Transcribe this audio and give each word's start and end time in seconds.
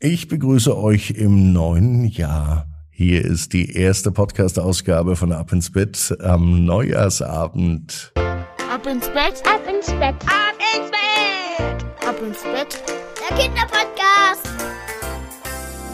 Ich 0.00 0.28
begrüße 0.28 0.78
euch 0.78 1.10
im 1.10 1.52
neuen 1.52 2.04
Jahr. 2.04 2.68
Hier 2.88 3.24
ist 3.24 3.52
die 3.52 3.72
erste 3.72 4.12
Podcast-Ausgabe 4.12 5.16
von 5.16 5.32
Ab 5.32 5.52
ins 5.52 5.72
Bett 5.72 6.16
am 6.20 6.64
Neujahrsabend. 6.64 8.12
Ab 8.14 8.86
ins 8.86 9.08
Bett, 9.08 9.42
ab 9.44 9.60
ins 9.68 9.86
Bett, 9.86 10.14
ab 10.22 10.54
ins 10.76 10.90
Bett, 10.92 12.08
ab 12.08 12.16
ins 12.24 12.42
Bett. 12.44 12.80
Der 13.28 13.36
Kinderpodcast. 13.38 14.48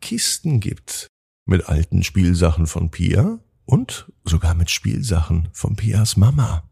Kisten 0.00 0.60
gibt 0.60 1.06
mit 1.46 1.66
alten 1.66 2.02
Spielsachen 2.02 2.66
von 2.66 2.90
Pia 2.90 3.38
und 3.64 4.10
sogar 4.24 4.54
mit 4.54 4.70
Spielsachen 4.70 5.48
von 5.52 5.76
Pias 5.76 6.16
Mama. 6.16 6.68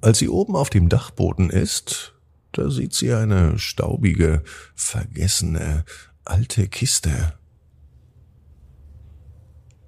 Als 0.00 0.18
sie 0.18 0.28
oben 0.28 0.56
auf 0.56 0.70
dem 0.70 0.88
Dachboden 0.88 1.50
ist, 1.50 2.14
da 2.52 2.70
sieht 2.70 2.94
sie 2.94 3.12
eine 3.12 3.58
staubige, 3.58 4.42
vergessene, 4.74 5.84
alte 6.24 6.68
Kiste. 6.68 7.34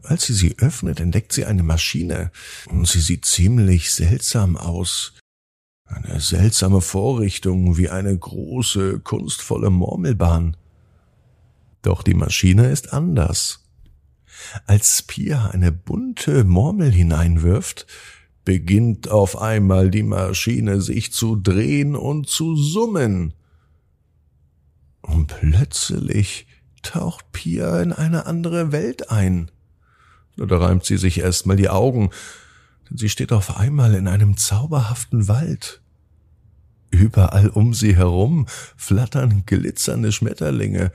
Als 0.07 0.27
sie 0.27 0.35
sie 0.35 0.59
öffnet, 0.59 1.01
entdeckt 1.01 1.33
sie 1.33 1.47
eine 1.47 1.65
Maschine 1.65 2.31
und 2.69 2.87
sie 2.87 3.01
sieht 3.01 3.25
ziemlich 3.25 3.93
seltsam 3.93 4.57
aus. 4.57 5.15
Eine 5.85 6.21
seltsame 6.21 6.81
Vorrichtung 6.81 7.77
wie 7.77 7.89
eine 7.89 8.17
große, 8.17 9.01
kunstvolle 9.01 9.71
Murmelbahn. 9.71 10.57
Doch 11.83 12.03
die 12.03 12.15
Maschine 12.15 12.71
ist 12.71 12.93
anders. 12.93 13.65
Als 14.67 15.03
Pia 15.03 15.47
eine 15.47 15.73
bunte 15.73 16.45
Murmel 16.45 16.93
hineinwirft, 16.93 17.87
beginnt 18.45 19.09
auf 19.09 19.41
einmal 19.41 19.91
die 19.91 20.05
Maschine 20.05 20.81
sich 20.81 21.13
zu 21.13 21.35
drehen 21.35 21.97
und 21.97 22.29
zu 22.29 22.55
summen. 22.55 23.35
Und 25.03 25.27
plötzlich 25.27 26.47
taucht 26.83 27.33
Pia 27.33 27.83
in 27.83 27.93
eine 27.93 28.27
andere 28.27 28.71
Welt 28.71 29.11
ein. 29.11 29.51
Da 30.37 30.59
reimt 30.59 30.85
sie 30.85 30.99
sich 30.99 31.19
erstmal 31.19 31.57
die 31.57 31.69
Augen, 31.69 32.11
denn 32.89 32.99
sie 32.99 33.09
steht 33.09 33.33
auf 33.33 33.57
einmal 33.57 33.95
in 33.95 34.09
einem 34.09 34.37
zauberhaften 34.37 35.29
Wald. 35.29 35.81
Überall 36.91 37.49
um 37.49 37.75
sie 37.75 37.97
herum 37.97 38.47
flattern 38.77 39.45
glitzernde 39.47 40.13
Schmetterlinge 40.13 40.93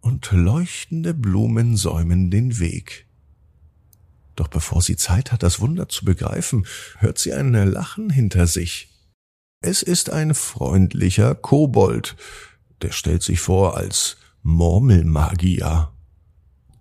und 0.00 0.30
leuchtende 0.32 1.14
Blumen 1.14 1.76
säumen 1.76 2.30
den 2.30 2.58
Weg. 2.58 3.06
Doch 4.36 4.48
bevor 4.48 4.82
sie 4.82 4.96
Zeit 4.96 5.32
hat, 5.32 5.42
das 5.42 5.60
Wunder 5.60 5.88
zu 5.88 6.04
begreifen, 6.04 6.66
hört 6.98 7.18
sie 7.18 7.32
ein 7.32 7.52
Lachen 7.52 8.10
hinter 8.10 8.46
sich. 8.46 8.88
Es 9.62 9.82
ist 9.82 10.10
ein 10.10 10.34
freundlicher 10.34 11.34
Kobold, 11.34 12.16
der 12.82 12.92
stellt 12.92 13.22
sich 13.22 13.40
vor 13.40 13.76
als 13.76 14.18
Murmelmagier. 14.42 15.90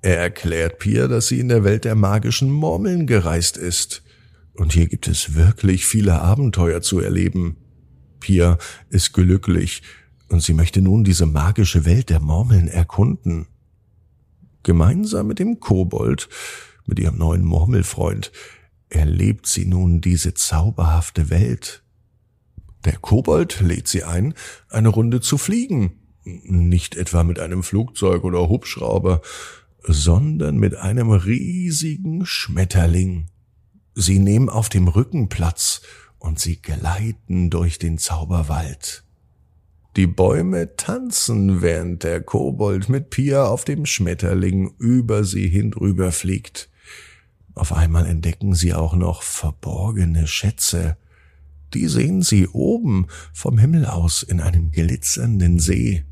Er 0.06 0.20
erklärt 0.20 0.78
Pia, 0.78 1.08
dass 1.08 1.30
sie 1.30 1.40
in 1.40 1.48
der 1.48 1.64
Welt 1.64 1.84
der 1.84 1.96
magischen 1.96 2.52
Murmeln 2.52 3.08
gereist 3.08 3.58
ist. 3.58 4.04
Und 4.54 4.72
hier 4.72 4.86
gibt 4.86 5.08
es 5.08 5.34
wirklich 5.34 5.88
viele 5.88 6.22
Abenteuer 6.22 6.84
zu 6.84 7.00
erleben. 7.00 7.58
Pia 8.20 8.60
ist 8.92 9.14
glücklich 9.14 9.82
und 10.30 10.44
sie 10.44 10.54
möchte 10.54 10.80
nun 10.80 11.04
diese 11.04 11.26
magische 11.26 11.86
Welt 11.86 12.12
der 12.12 12.20
Murmeln 12.20 12.68
erkunden. 12.68 13.48
Gemeinsam 14.62 15.26
mit 15.26 15.40
dem 15.40 15.60
Kobold, 15.60 16.30
mit 16.86 17.00
ihrem 17.00 17.18
neuen 17.18 17.44
Murmelfreund, 17.44 18.32
erlebt 18.90 19.48
sie 19.48 19.66
nun 19.66 20.02
diese 20.02 20.36
zauberhafte 20.36 21.32
Welt. 21.32 21.82
Der 22.86 22.98
Kobold 22.98 23.60
lädt 23.60 23.88
sie 23.88 24.04
ein, 24.04 24.36
eine 24.70 24.90
Runde 24.90 25.20
zu 25.20 25.40
fliegen. 25.40 25.94
Nicht 26.24 26.96
etwa 26.96 27.24
mit 27.24 27.40
einem 27.40 27.64
Flugzeug 27.64 28.24
oder 28.24 28.48
Hubschrauber, 28.50 29.24
sondern 29.88 30.58
mit 30.58 30.76
einem 30.76 31.12
riesigen 31.12 32.26
Schmetterling. 32.26 33.28
Sie 33.94 34.20
nehmen 34.20 34.50
auf 34.50 34.70
dem 34.70 34.88
Rücken 34.88 35.30
Platz 35.30 35.82
und 36.20 36.40
sie 36.40 36.62
gleiten 36.62 37.50
durch 37.50 37.80
den 37.80 37.98
Zauberwald. 37.98 39.04
Die 39.96 40.08
Bäume 40.08 40.76
tanzen, 40.76 41.62
während 41.62 42.04
der 42.04 42.22
Kobold 42.22 42.90
mit 42.90 43.10
Pia 43.10 43.46
auf 43.46 43.64
dem 43.64 43.86
Schmetterling 43.86 44.74
über 44.78 45.24
sie 45.24 45.48
hindrüber 45.48 46.12
fliegt. 46.12 46.70
Auf 47.54 47.72
einmal 47.72 48.06
entdecken 48.06 48.54
sie 48.54 48.74
auch 48.74 48.96
noch 48.96 49.24
verborgene 49.24 50.28
Schätze. 50.28 50.98
Die 51.74 51.88
sehen 51.88 52.22
sie 52.22 52.48
oben 52.50 53.08
vom 53.34 53.58
Himmel 53.58 53.86
aus 53.86 54.22
in 54.24 54.42
einem 54.42 54.72
glitzernden 54.72 55.60
See. 55.60 56.04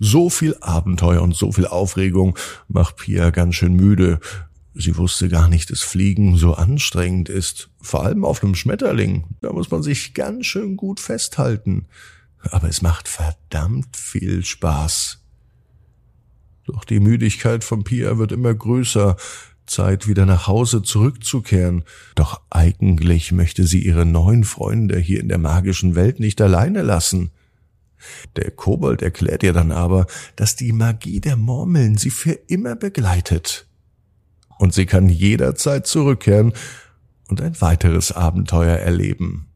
So 0.00 0.30
viel 0.30 0.56
Abenteuer 0.60 1.22
und 1.22 1.34
so 1.34 1.52
viel 1.52 1.66
Aufregung 1.66 2.38
macht 2.68 2.96
Pia 2.96 3.30
ganz 3.30 3.54
schön 3.54 3.74
müde. 3.74 4.20
Sie 4.74 4.96
wusste 4.96 5.28
gar 5.28 5.48
nicht, 5.48 5.70
dass 5.70 5.80
Fliegen 5.80 6.36
so 6.36 6.54
anstrengend 6.54 7.28
ist. 7.28 7.70
Vor 7.80 8.04
allem 8.04 8.24
auf 8.24 8.42
einem 8.42 8.54
Schmetterling. 8.54 9.24
Da 9.40 9.52
muss 9.52 9.70
man 9.70 9.82
sich 9.82 10.12
ganz 10.12 10.46
schön 10.46 10.76
gut 10.76 11.00
festhalten. 11.00 11.86
Aber 12.50 12.68
es 12.68 12.82
macht 12.82 13.08
verdammt 13.08 13.96
viel 13.96 14.44
Spaß. 14.44 15.18
Doch 16.64 16.84
die 16.84 17.00
Müdigkeit 17.00 17.64
von 17.64 17.84
Pia 17.84 18.18
wird 18.18 18.32
immer 18.32 18.52
größer. 18.52 19.16
Zeit, 19.66 20.06
wieder 20.06 20.26
nach 20.26 20.46
Hause 20.46 20.82
zurückzukehren. 20.82 21.84
Doch 22.14 22.40
eigentlich 22.50 23.32
möchte 23.32 23.66
sie 23.66 23.84
ihre 23.84 24.06
neuen 24.06 24.44
Freunde 24.44 24.98
hier 24.98 25.20
in 25.20 25.28
der 25.28 25.38
magischen 25.38 25.94
Welt 25.94 26.20
nicht 26.20 26.40
alleine 26.40 26.82
lassen. 26.82 27.30
Der 28.36 28.50
Kobold 28.50 29.02
erklärt 29.02 29.42
ihr 29.42 29.52
dann 29.52 29.72
aber, 29.72 30.06
dass 30.36 30.56
die 30.56 30.72
Magie 30.72 31.20
der 31.20 31.36
Murmeln 31.36 31.96
sie 31.96 32.10
für 32.10 32.32
immer 32.32 32.76
begleitet. 32.76 33.66
Und 34.58 34.72
sie 34.72 34.86
kann 34.86 35.08
jederzeit 35.08 35.86
zurückkehren 35.86 36.52
und 37.28 37.40
ein 37.40 37.60
weiteres 37.60 38.12
Abenteuer 38.12 38.76
erleben. 38.76 39.46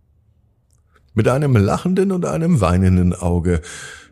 Mit 1.14 1.28
einem 1.28 1.56
lachenden 1.56 2.12
und 2.12 2.24
einem 2.24 2.60
weinenden 2.60 3.14
Auge 3.14 3.62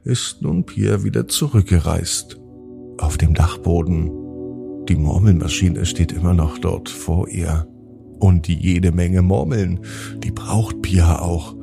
ist 0.05 0.43
nun 0.43 0.64
Pia 0.67 1.05
wieder 1.05 1.29
zurückgereist. 1.29 2.38
Auf 2.99 3.19
dem 3.19 3.35
Dachboden. 3.35 4.11
Die 4.88 4.96
Murmelmaschine 4.96 5.87
steht 5.87 6.12
immer 6.12 6.35
noch 6.35 6.58
dort 6.58 6.88
vor 6.88 7.29
ihr. 7.29 7.69
Und 8.19 8.49
jede 8.49 8.90
Menge 8.90 9.23
Murmeln, 9.23 9.81
die 10.25 10.32
braucht 10.32 10.82
Pia 10.82 11.20
auch 11.20 11.55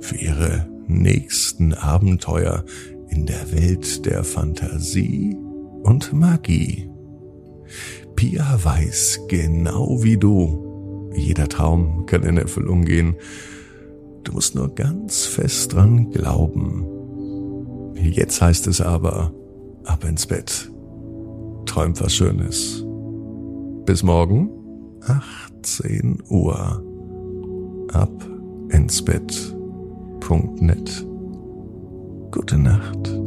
für 0.00 0.16
ihre 0.16 0.68
nächsten 0.86 1.74
Abenteuer 1.74 2.64
in 3.08 3.26
der 3.26 3.52
Welt 3.52 4.04
der 4.06 4.24
Fantasie 4.24 5.36
und 5.82 6.12
Magie. 6.12 6.90
Pia 8.14 8.58
weiß 8.62 9.20
genau 9.28 10.02
wie 10.02 10.16
du, 10.16 11.10
jeder 11.14 11.48
Traum 11.48 12.06
kann 12.06 12.22
in 12.22 12.36
Erfüllung 12.36 12.84
gehen. 12.84 13.16
Du 14.24 14.32
musst 14.32 14.54
nur 14.54 14.74
ganz 14.74 15.24
fest 15.24 15.72
dran 15.74 16.10
glauben. 16.10 16.86
Jetzt 17.94 18.42
heißt 18.42 18.66
es 18.66 18.80
aber, 18.80 19.32
ab 19.84 20.04
ins 20.04 20.26
Bett. 20.26 20.70
Träumt 21.64 22.00
was 22.00 22.14
Schönes. 22.14 22.84
Bis 23.84 24.02
morgen, 24.02 24.50
18 25.06 26.22
Uhr. 26.28 26.82
Ab 27.92 28.28
ins 28.70 29.04
Bett. 29.04 29.55
Gute 32.32 32.58
Nacht. 32.58 33.25